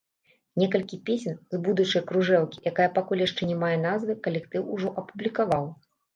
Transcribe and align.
Некалькі 0.61 0.97
песень 1.09 1.37
з 1.55 1.59
будучай 1.67 2.03
кружэлкі, 2.13 2.63
якая 2.73 2.89
пакуль 2.97 3.23
яшчэ 3.27 3.43
не 3.51 3.59
мае 3.67 3.71
назвы, 3.87 4.19
калектыў 4.27 4.63
ужо 4.79 4.89
апублікаваў. 5.05 5.71